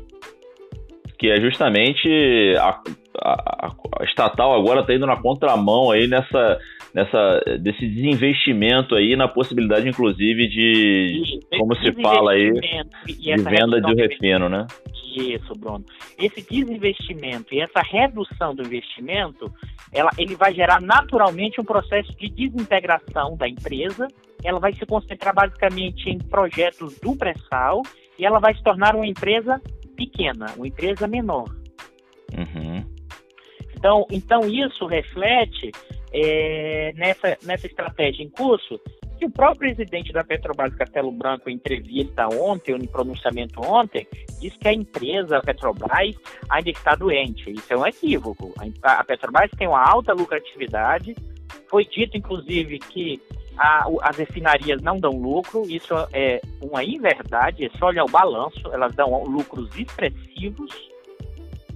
Que 1.19 1.31
é 1.31 1.41
justamente 1.41 2.55
a, 2.59 2.81
a, 3.21 3.73
a 4.01 4.05
estatal 4.05 4.55
agora 4.55 4.81
está 4.81 4.95
indo 4.95 5.07
na 5.07 5.21
contramão 5.21 5.91
aí 5.91 6.07
nessa, 6.07 6.59
nessa, 6.95 7.41
desse 7.61 7.87
desinvestimento 7.87 8.95
aí 8.95 9.17
na 9.17 9.29
possibilidade, 9.29 9.89
inclusive, 9.89 10.49
de, 10.49 11.23
Isso, 11.23 11.41
como 11.59 11.75
se 11.77 11.93
fala 12.03 12.33
aí, 12.33 12.53
de 13.07 13.37
venda 13.37 13.81
de 13.81 13.95
refino, 13.95 14.49
né? 14.49 14.67
Isso, 15.15 15.53
Bruno. 15.55 15.85
Esse 16.19 16.43
desinvestimento 16.43 17.55
e 17.55 17.61
essa 17.61 17.81
redução 17.81 18.55
do 18.55 18.63
investimento, 18.63 19.53
ela, 19.93 20.11
ele 20.17 20.35
vai 20.35 20.55
gerar 20.55 20.81
naturalmente 20.81 21.61
um 21.61 21.65
processo 21.65 22.17
de 22.17 22.29
desintegração 22.31 23.37
da 23.37 23.49
empresa. 23.49 24.09
Ela 24.43 24.59
vai 24.59 24.73
se 24.73 24.85
concentrar 24.87 25.35
basicamente 25.35 26.09
em 26.09 26.19
projetos 26.19 26.99
do 27.01 27.15
pré-sal 27.15 27.83
e 28.19 28.25
ela 28.25 28.39
vai 28.39 28.55
se 28.55 28.63
tornar 28.63 28.95
uma 28.95 29.07
empresa 29.07 29.61
pequena, 29.97 30.47
uma 30.57 30.67
empresa 30.67 31.07
menor. 31.07 31.45
Uhum. 32.37 32.85
Então, 33.77 34.07
então 34.11 34.41
isso 34.49 34.87
reflete 34.87 35.71
é, 36.13 36.93
nessa, 36.97 37.39
nessa 37.45 37.67
estratégia 37.67 38.23
em 38.23 38.29
curso 38.29 38.81
que 39.23 39.27
o 39.27 39.31
próprio 39.31 39.73
presidente 39.73 40.13
da 40.13 40.25
Petrobras, 40.25 40.75
Castelo 40.75 41.13
Branco, 41.13 41.49
em 41.49 41.55
entrevista 41.55 42.27
ontem, 42.27 42.75
em 42.75 42.87
pronunciamento 42.87 43.61
ontem, 43.65 44.05
diz 44.41 44.57
que 44.57 44.67
a 44.67 44.73
empresa, 44.73 45.39
a 45.39 45.41
Petrobras, 45.41 46.17
ainda 46.51 46.71
está 46.71 46.97
doente. 46.97 47.49
Isso 47.53 47.73
é 47.73 47.77
um 47.77 47.87
equívoco. 47.87 48.53
A 48.83 49.05
Petrobras 49.05 49.49
tem 49.57 49.69
uma 49.69 49.81
alta 49.81 50.13
lucratividade. 50.13 51.15
Foi 51.71 51.85
dito, 51.85 52.17
inclusive, 52.17 52.81
que 52.81 53.23
a, 53.57 53.87
as 54.03 54.17
refinarias 54.17 54.83
não 54.83 54.99
dão 54.99 55.13
lucro. 55.13 55.63
Isso 55.69 55.95
é 56.13 56.41
uma 56.61 56.83
inverdade. 56.83 57.67
É 57.67 57.71
só 57.79 57.87
olhar 57.87 58.05
o 58.05 58.11
balanço. 58.11 58.73
Elas 58.73 58.93
dão 58.97 59.23
lucros 59.23 59.71
expressivos 59.77 60.92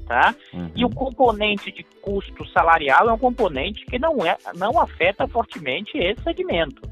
tá? 0.06 0.34
Uhum. 0.52 0.70
E 0.74 0.84
o 0.84 0.90
componente 0.90 1.70
de 1.70 1.82
custo 2.00 2.46
salarial 2.48 3.08
é 3.08 3.12
um 3.12 3.18
componente 3.18 3.84
que 3.84 3.98
não, 3.98 4.24
é, 4.24 4.36
não 4.56 4.80
afeta 4.80 5.26
fortemente 5.26 5.98
esse 5.98 6.22
segmento. 6.22 6.82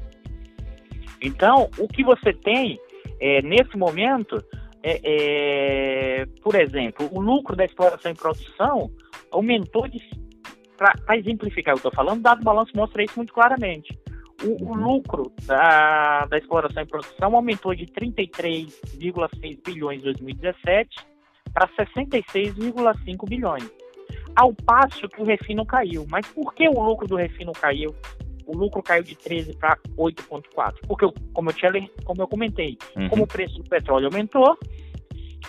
Então, 1.21 1.69
o 1.77 1.87
que 1.87 2.03
você 2.03 2.33
tem 2.33 2.79
é, 3.19 3.41
nesse 3.41 3.77
momento 3.77 4.43
é, 4.83 4.99
é, 5.03 6.25
por 6.43 6.55
exemplo, 6.55 7.09
o 7.11 7.19
lucro 7.19 7.55
da 7.55 7.65
exploração 7.65 8.11
e 8.11 8.15
produção 8.15 8.91
aumentou 9.31 9.87
de. 9.87 9.99
Para 10.77 11.17
exemplificar 11.17 11.73
o 11.73 11.79
que 11.79 11.87
eu 11.87 11.89
estou 11.89 12.03
falando, 12.03 12.19
o 12.19 12.23
dado 12.23 12.43
balanço 12.43 12.73
mostra 12.75 13.01
isso 13.01 13.13
muito 13.15 13.33
claramente. 13.33 13.97
O, 14.43 14.65
o, 14.65 14.67
uhum. 14.67 14.73
lucro 14.75 15.31
da, 15.45 16.25
da 16.25 16.37
exploração 16.37 16.83
e 16.83 16.85
produção 16.85 17.33
aumentou 17.33 17.73
de 17.73 17.85
33,6 17.85 19.63
bilhões 19.65 20.01
em 20.01 20.03
2017 20.03 21.14
para 21.55 21.69
66,5 21.69 23.29
bilhões. 23.29 23.71
Ao 24.35 24.53
passo 24.53 25.07
que 25.07 25.21
o 25.21 25.23
refino 25.23 25.65
caiu. 25.65 26.05
Mas 26.09 26.27
por 26.27 26.53
que 26.53 26.67
o 26.67 26.83
lucro 26.83 27.07
do 27.07 27.15
refino 27.15 27.53
caiu? 27.53 27.95
O 28.45 28.55
lucro 28.55 28.83
caiu 28.83 29.01
de 29.01 29.15
13 29.15 29.57
para 29.57 29.77
8,4. 29.97 30.75
Porque, 30.85 31.09
como 31.33 31.49
eu, 31.49 31.53
tinha, 31.53 31.71
como 32.03 32.21
eu 32.21 32.27
comentei, 32.27 32.77
uhum. 32.97 33.07
como 33.07 33.23
o 33.23 33.27
preço 33.27 33.57
do 33.57 33.63
petróleo 33.63 34.07
aumentou, 34.07 34.57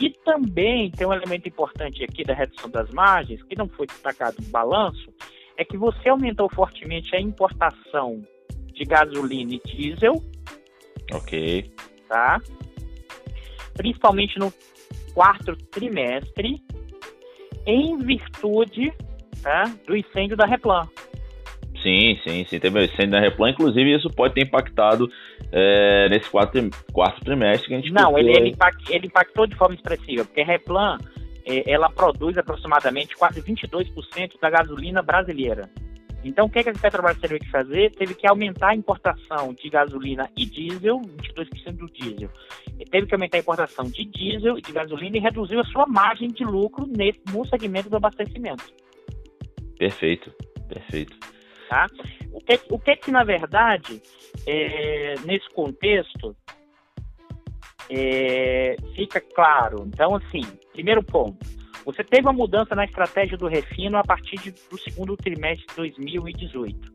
e 0.00 0.10
também 0.24 0.90
tem 0.92 1.06
um 1.06 1.12
elemento 1.12 1.48
importante 1.48 2.04
aqui 2.04 2.22
da 2.22 2.34
redução 2.34 2.70
das 2.70 2.88
margens, 2.90 3.42
que 3.42 3.56
não 3.56 3.68
foi 3.68 3.86
destacado 3.88 4.36
no 4.40 4.48
balanço, 4.48 5.12
é 5.58 5.64
que 5.64 5.76
você 5.76 6.08
aumentou 6.08 6.48
fortemente 6.54 7.14
a 7.16 7.20
importação 7.20 8.22
de 8.72 8.84
gasolina 8.84 9.54
e 9.54 9.60
diesel. 9.64 10.22
Ok. 11.12 11.70
Tá? 12.08 12.40
Principalmente 13.74 14.38
no 14.38 14.52
quarto 15.16 15.56
trimestre, 15.70 16.62
em 17.66 17.96
virtude 17.96 18.92
tá, 19.42 19.64
do 19.86 19.96
incêndio 19.96 20.36
da 20.36 20.44
Replan. 20.44 20.86
Sim, 21.82 22.18
sim, 22.22 22.44
sim. 22.44 22.60
Teve 22.60 22.80
o 22.80 22.84
incêndio 22.84 23.12
da 23.12 23.20
Replan, 23.20 23.50
inclusive 23.50 23.96
isso 23.96 24.10
pode 24.10 24.34
ter 24.34 24.42
impactado 24.42 25.08
é, 25.50 26.10
nesse 26.10 26.28
quarto, 26.28 26.58
quarto 26.92 27.24
trimestre 27.24 27.66
que 27.66 27.74
a 27.74 27.76
gente 27.78 27.92
Não, 27.92 28.18
ele, 28.18 28.30
ele, 28.30 28.54
ele, 28.90 29.06
impactou 29.06 29.46
de 29.46 29.56
forma 29.56 29.74
expressiva, 29.74 30.22
porque 30.26 30.42
a 30.42 30.44
Replan 30.44 30.98
é, 31.46 31.70
ela 31.70 31.88
produz 31.88 32.36
aproximadamente 32.36 33.16
quase 33.16 33.40
22% 33.40 34.38
da 34.38 34.50
gasolina 34.50 35.00
brasileira. 35.00 35.70
Então, 36.28 36.46
o 36.46 36.50
que, 36.50 36.58
é 36.58 36.62
que 36.62 36.70
a 36.70 36.72
Petrobras 36.72 37.18
teve 37.18 37.38
que 37.38 37.50
fazer? 37.50 37.92
Teve 37.92 38.14
que 38.14 38.28
aumentar 38.28 38.70
a 38.70 38.74
importação 38.74 39.54
de 39.54 39.70
gasolina 39.70 40.28
e 40.36 40.44
diesel, 40.44 41.00
22% 41.00 41.76
do 41.76 41.86
diesel. 41.86 42.28
E 42.78 42.84
teve 42.84 43.06
que 43.06 43.14
aumentar 43.14 43.38
a 43.38 43.40
importação 43.40 43.84
de 43.84 44.04
diesel 44.04 44.58
e 44.58 44.62
de 44.62 44.72
gasolina 44.72 45.16
e 45.16 45.20
reduziu 45.20 45.60
a 45.60 45.64
sua 45.64 45.86
margem 45.86 46.28
de 46.28 46.44
lucro 46.44 46.86
nesse, 46.86 47.20
no 47.32 47.46
segmento 47.46 47.88
do 47.88 47.96
abastecimento. 47.96 48.64
Perfeito, 49.78 50.32
perfeito. 50.68 51.16
Tá? 51.68 51.86
O, 52.32 52.40
que, 52.40 52.60
o 52.70 52.78
que 52.78 52.96
que, 52.96 53.10
na 53.10 53.24
verdade, 53.24 54.02
é, 54.46 55.14
nesse 55.24 55.48
contexto, 55.54 56.36
é, 57.90 58.76
fica 58.94 59.20
claro? 59.20 59.84
Então, 59.86 60.16
assim, 60.16 60.42
primeiro 60.72 61.02
ponto, 61.02 61.38
você 61.86 62.02
teve 62.02 62.26
uma 62.26 62.32
mudança 62.32 62.74
na 62.74 62.84
estratégia 62.84 63.38
do 63.38 63.46
refino 63.46 63.96
a 63.96 64.02
partir 64.02 64.34
de, 64.40 64.50
do 64.50 64.76
segundo 64.76 65.16
trimestre 65.16 65.64
de 65.68 65.76
2018. 65.76 66.92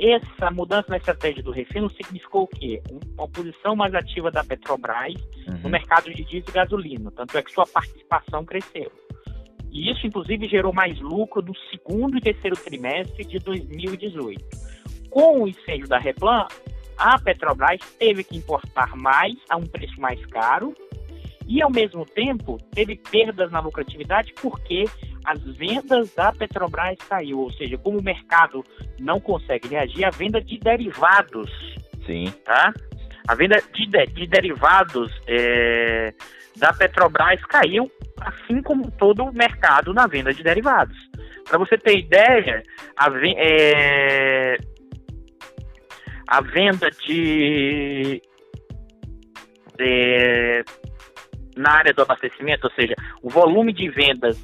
Essa 0.00 0.50
mudança 0.50 0.86
na 0.88 0.96
estratégia 0.96 1.44
do 1.44 1.52
refino 1.52 1.88
significou 1.90 2.42
o 2.42 2.48
quê? 2.48 2.82
Uma 3.16 3.28
posição 3.28 3.76
mais 3.76 3.94
ativa 3.94 4.28
da 4.28 4.42
Petrobras 4.42 5.14
uhum. 5.46 5.58
no 5.62 5.68
mercado 5.68 6.12
de 6.12 6.24
diesel 6.24 6.44
e 6.48 6.52
gasolina, 6.52 7.12
tanto 7.12 7.38
é 7.38 7.42
que 7.42 7.52
sua 7.52 7.64
participação 7.68 8.44
cresceu. 8.44 8.90
E 9.70 9.92
isso, 9.92 10.04
inclusive, 10.04 10.48
gerou 10.48 10.72
mais 10.72 10.98
lucro 11.00 11.40
no 11.40 11.54
segundo 11.70 12.18
e 12.18 12.20
terceiro 12.20 12.56
trimestre 12.56 13.24
de 13.24 13.38
2018. 13.38 14.44
Com 15.08 15.44
o 15.44 15.48
incêndio 15.48 15.86
da 15.86 15.98
Replan, 15.98 16.48
a 16.98 17.16
Petrobras 17.20 17.78
teve 17.96 18.24
que 18.24 18.36
importar 18.36 18.96
mais 18.96 19.36
a 19.48 19.56
um 19.56 19.66
preço 19.66 20.00
mais 20.00 20.24
caro 20.26 20.74
e, 21.46 21.62
ao 21.62 21.70
mesmo 21.70 22.04
tempo, 22.04 22.58
teve 22.72 22.96
perdas 22.96 23.50
na 23.50 23.60
lucratividade 23.60 24.32
porque 24.40 24.84
as 25.24 25.40
vendas 25.56 26.14
da 26.14 26.32
Petrobras 26.32 26.98
caiu, 27.08 27.40
ou 27.40 27.52
seja, 27.52 27.78
como 27.78 27.98
o 27.98 28.02
mercado 28.02 28.64
não 28.98 29.20
consegue 29.20 29.68
reagir, 29.68 30.04
a 30.04 30.10
venda 30.10 30.40
de 30.40 30.58
derivados. 30.58 31.50
Sim. 32.04 32.32
Tá? 32.44 32.72
A 33.28 33.34
venda 33.34 33.60
de, 33.72 33.86
de 34.12 34.26
derivados 34.26 35.12
é, 35.26 36.12
da 36.56 36.72
Petrobras 36.72 37.44
caiu, 37.44 37.90
assim 38.20 38.62
como 38.62 38.90
todo 38.90 39.24
o 39.24 39.32
mercado 39.32 39.92
na 39.92 40.06
venda 40.06 40.32
de 40.32 40.42
derivados. 40.42 40.96
Para 41.44 41.58
você 41.58 41.76
ter 41.78 41.98
ideia, 41.98 42.62
a, 42.96 43.08
é, 43.36 44.56
a 46.28 46.40
venda 46.40 46.90
de, 46.90 48.20
de 49.76 50.25
na 51.66 51.72
área 51.72 51.92
do 51.92 52.02
abastecimento, 52.02 52.64
ou 52.64 52.72
seja, 52.72 52.94
o 53.20 53.28
volume 53.28 53.72
de 53.72 53.88
vendas 53.88 54.38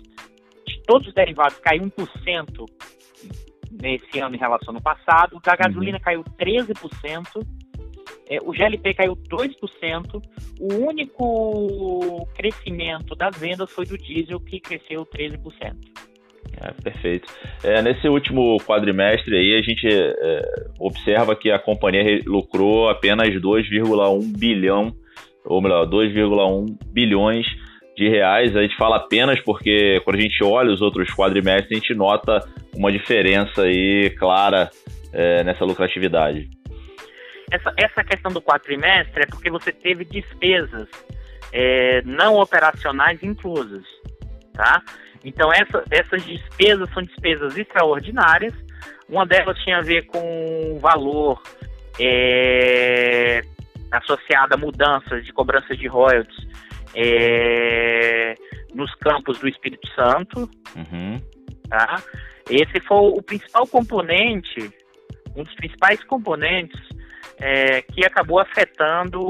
de 0.66 0.82
todos 0.84 1.06
os 1.06 1.14
derivados 1.14 1.58
caiu 1.60 1.84
1% 1.84 2.66
nesse 3.80 4.18
ano 4.18 4.34
em 4.34 4.38
relação 4.38 4.74
ao 4.74 4.82
passado, 4.82 5.40
da 5.44 5.54
gasolina 5.54 5.98
uhum. 5.98 6.02
caiu 6.02 6.24
13%, 6.38 7.46
é, 8.28 8.38
o 8.42 8.52
GLP 8.52 8.94
caiu 8.94 9.16
2%, 9.16 10.22
o 10.60 10.74
único 10.74 12.26
crescimento 12.34 13.14
das 13.14 13.36
vendas 13.38 13.70
foi 13.70 13.86
do 13.86 13.96
diesel, 13.96 14.40
que 14.40 14.58
cresceu 14.58 15.06
13%. 15.06 15.76
É, 16.60 16.72
perfeito. 16.82 17.32
É, 17.62 17.80
nesse 17.82 18.08
último 18.08 18.58
quadrimestre 18.66 19.36
aí, 19.36 19.58
a 19.58 19.62
gente 19.62 19.86
é, 19.88 20.42
observa 20.78 21.36
que 21.36 21.50
a 21.50 21.58
companhia 21.58 22.20
lucrou 22.26 22.88
apenas 22.88 23.28
2,1 23.28 24.38
bilhão, 24.38 24.92
ou 25.44 25.60
melhor, 25.60 25.86
2,1 25.86 26.76
bilhões 26.86 27.46
de 27.96 28.08
reais. 28.08 28.56
A 28.56 28.62
gente 28.62 28.76
fala 28.76 28.96
apenas 28.96 29.40
porque 29.40 30.00
quando 30.04 30.16
a 30.16 30.20
gente 30.20 30.42
olha 30.42 30.72
os 30.72 30.80
outros 30.80 31.12
quadrimestres, 31.14 31.70
a 31.70 31.74
gente 31.74 31.94
nota 31.94 32.40
uma 32.74 32.90
diferença 32.90 33.62
aí 33.62 34.10
clara 34.18 34.70
é, 35.12 35.44
nessa 35.44 35.64
lucratividade. 35.64 36.48
Essa, 37.50 37.72
essa 37.76 38.04
questão 38.04 38.32
do 38.32 38.40
quadrimestre 38.40 39.24
é 39.24 39.26
porque 39.26 39.50
você 39.50 39.72
teve 39.72 40.04
despesas 40.04 40.88
é, 41.52 42.00
não 42.02 42.36
operacionais 42.36 43.22
inclusas, 43.22 43.84
tá? 44.54 44.82
Então 45.22 45.52
essa, 45.52 45.84
essas 45.90 46.24
despesas 46.24 46.88
são 46.94 47.02
despesas 47.02 47.56
extraordinárias. 47.56 48.54
Uma 49.08 49.26
delas 49.26 49.58
tinha 49.62 49.78
a 49.78 49.82
ver 49.82 50.06
com 50.06 50.72
o 50.74 50.78
valor 50.78 51.42
é, 52.00 53.42
associado 53.92 54.54
a 54.54 54.56
mudanças 54.56 55.24
de 55.24 55.32
cobrança 55.32 55.76
de 55.76 55.86
royalties 55.86 56.48
é, 56.94 58.34
nos 58.74 58.92
campos 58.96 59.38
do 59.38 59.48
Espírito 59.48 59.86
Santo. 59.94 60.50
Uhum. 60.74 61.20
Tá? 61.68 62.02
Esse 62.50 62.80
foi 62.80 62.96
o 62.96 63.22
principal 63.22 63.66
componente, 63.66 64.70
um 65.36 65.42
dos 65.42 65.54
principais 65.54 66.02
componentes 66.04 66.80
é, 67.38 67.82
que 67.82 68.04
acabou 68.04 68.40
afetando 68.40 69.20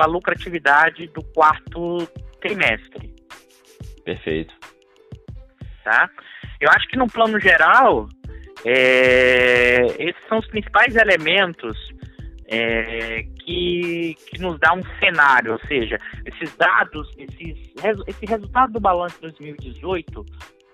a 0.00 0.06
lucratividade 0.06 1.08
do 1.08 1.22
quarto 1.34 1.98
trimestre. 2.40 3.14
Perfeito. 4.04 4.54
Tá? 5.84 6.08
Eu 6.60 6.70
acho 6.70 6.88
que 6.88 6.96
no 6.96 7.06
plano 7.06 7.40
geral, 7.40 8.08
é, 8.64 9.86
esses 9.98 10.28
são 10.28 10.38
os 10.38 10.46
principais 10.48 10.96
elementos 10.96 11.76
é, 12.52 13.22
que, 13.44 14.14
que 14.28 14.40
nos 14.40 14.58
dá 14.58 14.72
um 14.72 14.82
cenário, 14.98 15.52
ou 15.52 15.58
seja, 15.66 15.98
esses 16.24 16.54
dados, 16.56 17.08
esses, 17.18 17.72
esse 18.06 18.26
resultado 18.26 18.72
do 18.72 18.80
balanço 18.80 19.16
de 19.16 19.22
2018 19.22 20.24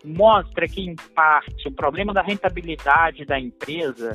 mostra 0.04 0.66
que, 0.66 0.80
em 0.80 0.94
parte, 1.14 1.68
o 1.68 1.72
problema 1.72 2.12
da 2.12 2.22
rentabilidade 2.22 3.24
da 3.24 3.38
empresa 3.38 4.12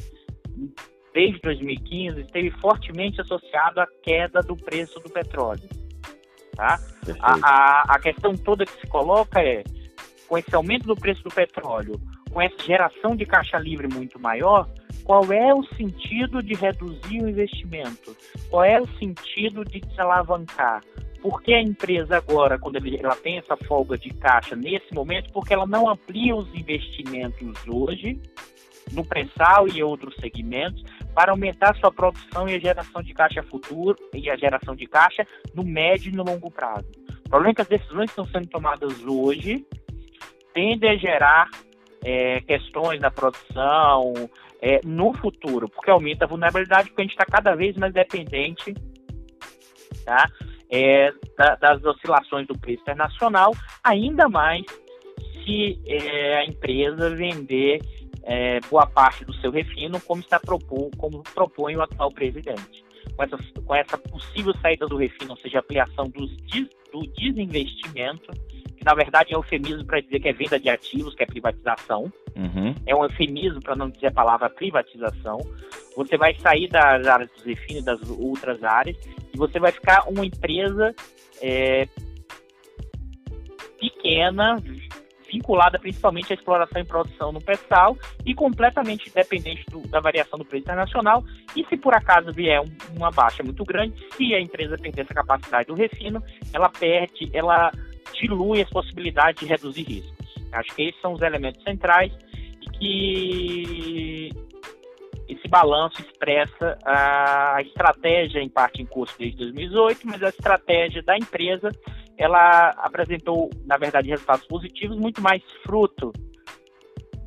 desde 1.13 1.39
2015 1.41 2.21
esteve 2.21 2.51
fortemente 2.59 3.21
associado 3.21 3.79
à 3.81 3.87
queda 4.01 4.41
do 4.41 4.55
preço 4.55 4.99
do 4.99 5.09
petróleo. 5.09 5.69
Tá? 6.55 6.79
A, 7.19 7.33
a, 7.43 7.95
a 7.95 7.99
questão 7.99 8.35
toda 8.35 8.65
que 8.65 8.79
se 8.79 8.87
coloca 8.87 9.41
é, 9.41 9.63
com 10.27 10.37
esse 10.37 10.55
aumento 10.55 10.85
do 10.85 10.95
preço 10.95 11.23
do 11.23 11.29
petróleo, 11.29 11.99
com 12.31 12.41
essa 12.41 12.57
geração 12.63 13.15
de 13.15 13.25
caixa 13.25 13.57
livre 13.57 13.87
muito 13.87 14.19
maior, 14.19 14.67
qual 15.03 15.31
é 15.31 15.53
o 15.53 15.63
sentido 15.75 16.41
de 16.41 16.53
reduzir 16.53 17.21
o 17.21 17.29
investimento? 17.29 18.15
Qual 18.49 18.63
é 18.63 18.79
o 18.79 18.87
sentido 18.97 19.65
de 19.65 19.79
desalavancar? 19.79 20.81
Por 21.21 21.41
que 21.41 21.53
a 21.53 21.61
empresa 21.61 22.17
agora, 22.17 22.59
quando 22.59 22.77
ela 22.77 23.15
tem 23.15 23.37
essa 23.37 23.55
folga 23.55 23.97
de 23.97 24.09
caixa 24.09 24.55
nesse 24.55 24.93
momento, 24.93 25.31
porque 25.31 25.53
ela 25.53 25.65
não 25.65 25.89
amplia 25.89 26.35
os 26.35 26.53
investimentos 26.53 27.55
hoje 27.67 28.19
no 28.91 29.05
pré-sal 29.05 29.67
e 29.67 29.81
outros 29.81 30.15
segmentos 30.15 30.83
para 31.13 31.31
aumentar 31.31 31.75
sua 31.77 31.91
produção 31.91 32.47
e 32.49 32.55
a 32.55 32.59
geração 32.59 33.01
de 33.01 33.13
caixa 33.13 33.41
futuro 33.43 33.97
e 34.13 34.29
a 34.29 34.35
geração 34.35 34.75
de 34.75 34.85
caixa 34.85 35.25
no 35.53 35.63
médio 35.63 36.11
e 36.11 36.15
no 36.15 36.23
longo 36.23 36.51
prazo. 36.51 36.85
O 37.25 37.29
problema 37.29 37.51
é 37.51 37.55
que 37.55 37.61
as 37.61 37.67
decisões 37.67 38.11
que 38.11 38.19
estão 38.19 38.27
sendo 38.27 38.47
tomadas 38.47 39.01
hoje 39.03 39.65
tendem 40.53 40.91
a 40.91 40.97
gerar 40.97 41.49
é, 42.03 42.41
questões 42.41 42.99
na 42.99 43.09
produção 43.09 44.13
é, 44.63 44.79
no 44.85 45.13
futuro, 45.13 45.67
porque 45.67 45.91
aumenta 45.91 46.23
a 46.23 46.27
vulnerabilidade, 46.27 46.87
porque 46.87 47.01
a 47.01 47.03
gente 47.03 47.11
está 47.11 47.25
cada 47.25 47.53
vez 47.53 47.75
mais 47.75 47.93
dependente 47.93 48.73
tá, 50.05 50.31
é, 50.71 51.11
da, 51.37 51.55
das 51.55 51.83
oscilações 51.83 52.47
do 52.47 52.57
preço 52.57 52.81
internacional, 52.81 53.51
ainda 53.83 54.29
mais 54.29 54.63
se 55.43 55.81
é, 55.85 56.37
a 56.37 56.45
empresa 56.45 57.13
vender 57.13 57.81
é, 58.23 58.61
boa 58.71 58.87
parte 58.87 59.25
do 59.25 59.33
seu 59.33 59.51
refino, 59.51 59.99
como 59.99 60.21
está 60.21 60.39
propor, 60.39 60.89
como 60.97 61.21
propõe 61.35 61.75
o 61.75 61.81
atual 61.81 62.09
presidente. 62.13 62.85
Com 63.17 63.23
essa, 63.23 63.37
com 63.65 63.75
essa 63.75 63.97
possível 63.97 64.53
saída 64.61 64.87
do 64.87 64.95
refino, 64.95 65.31
ou 65.31 65.37
seja, 65.37 65.59
ampliação 65.59 66.09
dos, 66.09 66.31
do 66.89 67.05
desinvestimento, 67.17 68.31
que 68.49 68.85
na 68.85 68.93
verdade 68.93 69.33
é 69.33 69.37
um 69.37 69.41
eufemismo 69.41 69.85
para 69.85 69.99
dizer 69.99 70.21
que 70.21 70.29
é 70.29 70.33
venda 70.33 70.57
de 70.57 70.69
ativos, 70.69 71.13
que 71.13 71.23
é 71.23 71.25
privatização. 71.25 72.09
Uhum. 72.35 72.73
É 72.85 72.95
um 72.95 73.03
eufemismo 73.03 73.61
para 73.61 73.75
não 73.75 73.89
dizer 73.89 74.07
a 74.07 74.11
palavra 74.11 74.49
privatização. 74.49 75.39
Você 75.95 76.17
vai 76.17 76.33
sair 76.35 76.67
das 76.67 77.05
áreas 77.05 77.29
dos 77.31 77.43
refino 77.43 77.79
e 77.79 77.83
das 77.83 77.99
outras 78.09 78.63
áreas 78.63 78.97
e 79.33 79.37
você 79.37 79.59
vai 79.59 79.71
ficar 79.71 80.07
uma 80.07 80.25
empresa 80.25 80.95
é, 81.41 81.87
pequena, 83.79 84.61
vinculada 85.31 85.79
principalmente 85.79 86.31
à 86.31 86.35
exploração 86.35 86.81
e 86.81 86.85
produção 86.85 87.31
no 87.31 87.41
pré-sal 87.41 87.97
e 88.25 88.33
completamente 88.33 89.11
dependente 89.13 89.65
do, 89.69 89.81
da 89.87 89.99
variação 89.99 90.37
do 90.37 90.45
preço 90.45 90.63
internacional. 90.63 91.23
E 91.55 91.65
se 91.65 91.77
por 91.77 91.93
acaso 91.95 92.31
vier 92.31 92.61
um, 92.61 92.71
uma 92.95 93.11
baixa 93.11 93.43
muito 93.43 93.63
grande, 93.63 93.95
se 94.15 94.33
a 94.33 94.39
empresa 94.39 94.77
perder 94.77 95.01
essa 95.01 95.13
capacidade 95.13 95.67
do 95.67 95.73
refino, 95.73 96.23
ela 96.53 96.69
perde, 96.69 97.29
ela 97.33 97.71
dilui 98.13 98.61
as 98.61 98.69
possibilidades 98.69 99.39
de 99.41 99.47
reduzir 99.47 99.83
riscos. 99.83 100.22
Acho 100.53 100.75
que 100.75 100.83
esses 100.83 101.01
são 101.01 101.13
os 101.13 101.21
elementos 101.21 101.61
centrais 101.63 102.11
e 102.61 102.69
que 102.77 104.29
esse 105.27 105.47
balanço 105.47 106.01
expressa 106.01 106.77
a 106.85 107.61
estratégia 107.61 108.39
em 108.39 108.49
parte 108.49 108.81
em 108.81 108.85
curso 108.85 109.15
desde 109.17 109.37
2018, 109.37 110.01
mas 110.05 110.23
a 110.23 110.29
estratégia 110.29 111.01
da 111.03 111.17
empresa 111.17 111.69
ela 112.17 112.69
apresentou, 112.77 113.49
na 113.65 113.77
verdade, 113.77 114.09
resultados 114.09 114.45
positivos, 114.47 114.97
muito 114.97 115.21
mais 115.21 115.41
fruto 115.63 116.11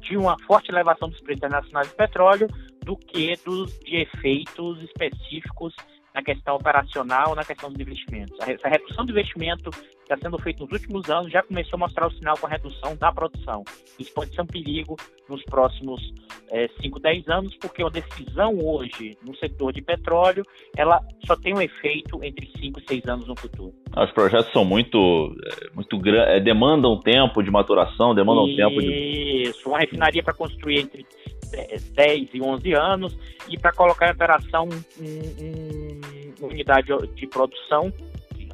de 0.01 0.17
uma 0.17 0.37
forte 0.47 0.71
elevação 0.71 1.09
dos 1.09 1.21
preços 1.21 1.39
internacionais 1.39 1.89
do 1.89 1.97
petróleo 1.97 2.49
do 2.85 2.97
que 2.97 3.35
dos, 3.45 3.77
de 3.81 3.97
efeitos 3.97 4.81
específicos 4.83 5.75
na 6.16 6.22
questão 6.22 6.57
operacional, 6.57 7.35
na 7.35 7.44
questão 7.44 7.70
dos 7.70 7.79
investimentos. 7.79 8.35
Essa 8.40 8.68
redução 8.68 9.05
do 9.05 9.12
investimento 9.12 9.70
que 9.70 10.02
está 10.02 10.16
sendo 10.16 10.38
feita 10.38 10.64
nos 10.64 10.72
últimos 10.72 11.11
anos 11.11 11.31
já 11.31 11.42
começou 11.42 11.76
a 11.76 11.81
mostrar 11.81 12.07
o 12.07 12.11
sinal 12.12 12.38
com 12.38 12.46
a 12.46 12.50
redução 12.50 12.96
da 12.96 13.12
produção. 13.12 13.62
Isso 13.98 14.14
pode 14.14 14.35
ser 14.35 14.40
um 14.40 14.46
perigo 14.46 14.96
nos 15.29 15.42
próximos 15.44 16.00
é, 16.50 16.68
5, 16.81 17.00
10 17.00 17.29
anos, 17.29 17.55
porque 17.57 17.83
uma 17.83 17.90
decisão 17.90 18.59
hoje 18.59 19.14
no 19.22 19.37
setor 19.37 19.74
de 19.74 19.83
petróleo, 19.83 20.42
ela 20.74 21.02
só 21.26 21.37
tem 21.37 21.52
um 21.52 21.61
efeito 21.61 22.24
entre 22.24 22.50
5 22.59 22.81
e 22.81 22.85
6 22.88 23.05
anos 23.09 23.29
no 23.29 23.38
futuro. 23.38 23.74
Os 23.94 24.11
projetos 24.12 24.50
são 24.52 24.64
muito, 24.64 25.37
é, 25.44 25.74
muito 25.74 26.00
é, 26.09 26.40
demandam 26.40 26.98
tempo 26.98 27.42
de 27.42 27.50
maturação, 27.50 28.14
demandam 28.14 28.48
Isso, 28.48 28.57
tempo 28.57 28.81
de... 28.81 29.42
Isso, 29.50 29.68
uma 29.68 29.79
refinaria 29.79 30.22
para 30.22 30.33
construir 30.33 30.81
entre 30.81 31.05
10 31.94 32.31
e 32.35 32.40
11 32.40 32.72
anos 32.72 33.16
e 33.48 33.59
para 33.59 33.72
colocar 33.72 34.09
em 34.09 34.12
operação 34.12 34.68
um, 35.00 35.65
uma 35.65 35.65
unidade 36.40 36.88
de 37.14 37.27
produção 37.27 37.92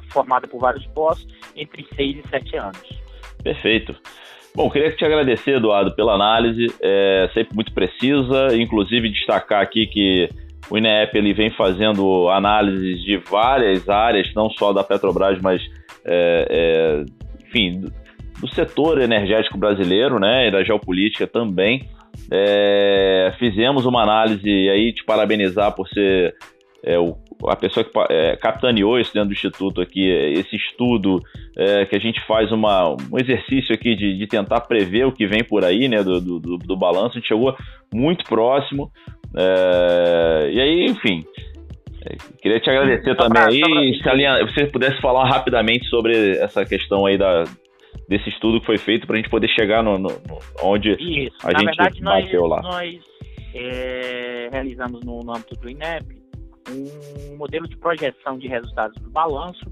formada 0.09 0.47
por 0.47 0.59
vários 0.59 0.85
postos 0.87 1.33
entre 1.55 1.85
6 1.95 2.17
e 2.17 2.29
7 2.29 2.57
anos. 2.57 3.03
Perfeito. 3.43 3.95
Bom, 4.55 4.69
queria 4.69 4.91
te 4.95 5.03
agradecer, 5.03 5.55
Eduardo, 5.57 5.95
pela 5.95 6.13
análise, 6.13 6.67
é 6.79 7.29
sempre 7.33 7.55
muito 7.55 7.73
precisa, 7.73 8.55
inclusive 8.55 9.09
destacar 9.09 9.61
aqui 9.61 9.87
que 9.87 10.29
o 10.69 10.77
INEP 10.77 11.17
ele 11.17 11.33
vem 11.33 11.51
fazendo 11.51 12.29
análises 12.29 13.03
de 13.03 13.17
várias 13.17 13.89
áreas, 13.89 14.31
não 14.35 14.49
só 14.51 14.71
da 14.71 14.83
Petrobras, 14.83 15.41
mas 15.41 15.61
é, 16.05 16.47
é, 16.49 17.45
enfim, 17.47 17.81
do 18.39 18.53
setor 18.53 19.01
energético 19.01 19.57
brasileiro, 19.57 20.19
né, 20.19 20.47
e 20.47 20.51
da 20.51 20.63
geopolítica 20.63 21.25
também. 21.25 21.89
É, 22.31 23.33
fizemos 23.39 23.85
uma 23.85 24.03
análise 24.03 24.47
e 24.47 24.69
aí 24.69 24.93
te 24.93 25.03
parabenizar 25.03 25.73
por 25.73 25.87
ser 25.89 26.35
é, 26.83 26.99
o, 26.99 27.17
a 27.49 27.55
pessoa 27.55 27.83
que 27.83 27.91
é, 28.09 28.35
capitaneou 28.37 28.99
isso 28.99 29.13
dentro 29.13 29.29
do 29.29 29.33
Instituto 29.33 29.81
aqui, 29.81 30.07
esse 30.07 30.55
estudo 30.55 31.19
é, 31.57 31.85
que 31.85 31.95
a 31.95 31.99
gente 31.99 32.19
faz 32.25 32.51
uma, 32.51 32.89
um 32.89 33.19
exercício 33.19 33.73
aqui 33.73 33.95
de, 33.95 34.17
de 34.17 34.27
tentar 34.27 34.61
prever 34.61 35.05
o 35.05 35.11
que 35.11 35.25
vem 35.25 35.43
por 35.43 35.63
aí, 35.63 35.87
né, 35.87 36.03
do, 36.03 36.19
do, 36.19 36.57
do 36.57 36.75
balanço, 36.75 37.11
a 37.11 37.19
gente 37.19 37.27
chegou 37.27 37.55
muito 37.93 38.23
próximo, 38.25 38.91
é, 39.35 40.49
e 40.51 40.59
aí, 40.59 40.85
enfim, 40.85 41.23
é, 42.05 42.15
queria 42.41 42.59
te 42.59 42.69
agradecer 42.69 43.15
também 43.15 43.61
pra, 43.61 43.79
aí, 43.79 43.93
se 43.93 44.53
você 44.53 44.65
pudesse 44.67 44.99
falar 45.01 45.27
rapidamente 45.29 45.87
sobre 45.87 46.37
essa 46.37 46.65
questão 46.65 47.05
aí 47.05 47.17
da, 47.17 47.43
desse 48.07 48.29
estudo 48.29 48.59
que 48.59 48.65
foi 48.65 48.77
feito 48.77 49.07
para 49.07 49.15
a 49.15 49.19
gente 49.19 49.29
poder 49.29 49.49
chegar 49.49 49.83
no, 49.83 49.97
no, 49.97 50.09
no 50.09 50.39
onde 50.61 50.91
Isso. 50.93 51.35
a 51.43 51.51
Na 51.51 51.59
gente 51.59 51.77
verdade, 51.77 52.01
bateu 52.01 52.41
nós, 52.41 52.49
lá. 52.49 52.61
Nós 52.61 52.99
é, 53.55 54.49
realizamos 54.51 55.01
no, 55.05 55.19
no 55.19 55.31
âmbito 55.31 55.55
do 55.55 55.69
INEP 55.69 56.22
um 56.69 57.37
modelo 57.37 57.67
de 57.67 57.75
projeção 57.77 58.37
de 58.37 58.47
resultados 58.47 59.01
do 59.01 59.09
balanço 59.09 59.65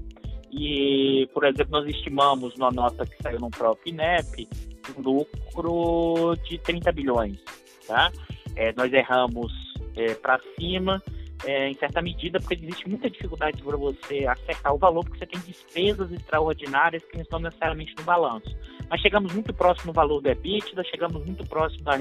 e, 0.50 1.28
por 1.32 1.44
exemplo, 1.44 1.72
nós 1.72 1.86
estimamos 1.88 2.56
na 2.56 2.70
nota 2.70 3.06
que 3.06 3.22
saiu 3.22 3.40
no 3.40 3.50
próprio 3.50 3.92
INEP 3.92 4.48
um 4.96 5.00
lucro 5.00 6.36
de 6.44 6.58
30 6.58 6.92
bilhões, 6.92 7.38
tá? 7.86 8.12
É, 8.56 8.72
nós 8.76 8.92
erramos 8.92 9.52
é, 9.96 10.14
para 10.14 10.38
cima 10.58 11.02
é, 11.44 11.68
em 11.68 11.74
certa 11.74 12.00
medida, 12.02 12.38
porque 12.38 12.54
existe 12.54 12.88
muita 12.88 13.10
dificuldade 13.10 13.62
para 13.62 13.76
você 13.76 14.26
acertar 14.26 14.74
o 14.74 14.78
valor, 14.78 15.04
porque 15.04 15.18
você 15.18 15.26
tem 15.26 15.40
despesas 15.40 16.10
extraordinárias 16.12 17.02
que 17.04 17.14
não 17.14 17.22
estão 17.22 17.38
necessariamente 17.40 17.94
no 17.96 18.04
balanço. 18.04 18.54
Mas 18.88 19.00
chegamos 19.00 19.32
muito 19.32 19.52
próximo 19.54 19.92
do 19.92 19.96
valor 19.96 20.20
do 20.20 20.28
EBITDA, 20.28 20.84
chegamos 20.84 21.24
muito 21.24 21.44
próximo 21.48 21.82
da, 21.82 21.96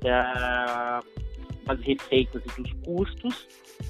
da, 0.00 1.02
das 1.66 1.80
receitas 1.80 2.42
e 2.44 2.62
dos 2.62 2.72
custos, 2.84 3.48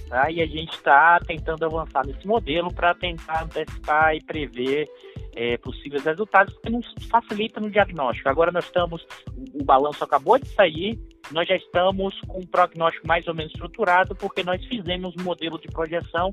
tá? 0.09 0.31
e 0.31 0.41
a 0.41 0.47
gente 0.47 0.73
está 0.73 1.21
tentando 1.21 1.65
avançar 1.65 2.07
nesse 2.07 2.27
modelo 2.27 2.73
para 2.73 2.95
tentar 2.95 3.45
antecipar 3.45 4.15
e 4.15 4.23
prever 4.25 4.89
é, 5.35 5.59
possíveis 5.59 6.03
resultados, 6.03 6.57
que 6.59 6.71
nos 6.71 6.87
facilita 7.11 7.61
no 7.61 7.71
diagnóstico. 7.71 8.29
Agora 8.29 8.51
nós 8.51 8.65
estamos, 8.65 9.07
o, 9.53 9.62
balanço 9.62 10.03
acabou 10.03 10.39
de 10.39 10.49
sair, 10.49 10.99
nós 11.31 11.47
já 11.47 11.57
estamos 11.57 12.19
com 12.23 12.39
um 12.39 12.47
prognóstico 12.47 13.07
mais 13.07 13.29
ou 13.29 13.35
menos 13.35 13.53
estruturado, 13.53 14.17
porque 14.17 14.43
nós 14.43 14.65
fizemos 14.65 15.15
um 15.21 15.23
modelo 15.23 15.61
de 15.61 15.69
projeção 15.69 16.33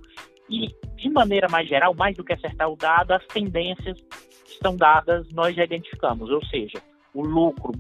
e, 0.50 0.68
de 0.96 1.10
maneira 1.10 1.50
mais 1.50 1.68
geral, 1.68 1.94
mais 1.94 2.16
do 2.16 2.24
que 2.24 2.34
acertar 2.34 2.70
o 2.70 2.78
dado, 2.78 3.12
as 3.12 3.26
tendências 3.28 3.98
estão 4.48 4.78
dadas, 4.78 5.28
nós 5.34 5.54
já 5.56 5.66
identificamos, 5.66 6.30
ou 6.30 6.44
seja, 6.46 6.82
o 7.14 7.22
lucro 7.22 7.74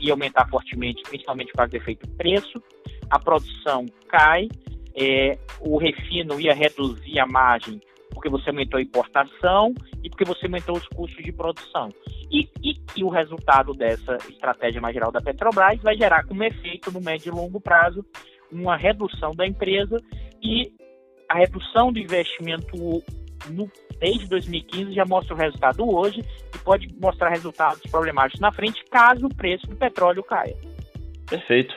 ia 0.00 0.12
aumentar 0.12 0.48
fortemente, 0.48 1.02
principalmente 1.02 1.52
por 1.52 1.58
causa 1.58 1.70
do 1.70 1.76
efeito 1.76 2.08
preço, 2.16 2.62
a 3.10 3.18
produção 3.18 3.86
cai, 4.08 4.48
é, 4.94 5.38
o 5.60 5.76
refino 5.76 6.40
ia 6.40 6.54
reduzir 6.54 7.18
a 7.18 7.26
margem 7.26 7.80
porque 8.12 8.28
você 8.28 8.50
aumentou 8.50 8.78
a 8.78 8.82
importação 8.82 9.72
e 10.02 10.10
porque 10.10 10.24
você 10.24 10.46
aumentou 10.46 10.76
os 10.76 10.86
custos 10.88 11.24
de 11.24 11.32
produção. 11.32 11.88
E, 12.30 12.48
e, 12.62 12.74
e, 12.96 13.04
o 13.04 13.08
resultado 13.08 13.72
dessa 13.72 14.16
estratégia 14.28 14.80
mais 14.80 14.92
geral 14.92 15.10
da 15.10 15.20
Petrobras 15.20 15.80
vai 15.80 15.96
gerar 15.96 16.24
como 16.24 16.44
efeito 16.44 16.92
no 16.92 17.00
médio 17.00 17.32
e 17.32 17.34
longo 17.34 17.60
prazo 17.60 18.04
uma 18.50 18.76
redução 18.76 19.34
da 19.34 19.46
empresa 19.46 19.96
e 20.42 20.72
a 21.28 21.38
redução 21.38 21.92
do 21.92 21.98
investimento 21.98 23.02
no, 23.48 23.70
desde 23.98 24.28
2015 24.28 24.92
já 24.92 25.04
mostra 25.04 25.34
o 25.34 25.38
resultado 25.38 25.88
hoje 25.88 26.24
e 26.54 26.58
pode 26.58 26.88
mostrar 27.00 27.30
resultados 27.30 27.82
problemáticos 27.90 28.40
na 28.40 28.52
frente 28.52 28.84
caso 28.90 29.26
o 29.26 29.34
preço 29.34 29.66
do 29.66 29.76
petróleo 29.76 30.22
caia. 30.22 30.56
Perfeito. 31.28 31.74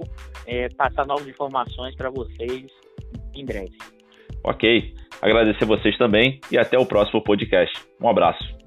é, 0.47 0.69
passar 0.71 1.07
novas 1.07 1.29
informações 1.29 1.95
para 1.95 2.11
vocês 2.11 2.67
em 3.35 3.45
breve. 3.45 3.77
Ok. 4.45 4.95
Agradecer 5.21 5.65
vocês 5.67 5.97
também 5.99 6.41
e 6.51 6.59
até 6.59 6.79
o 6.79 6.87
próximo 6.87 7.23
podcast. 7.23 7.73
Um 8.01 8.09
abraço. 8.09 8.60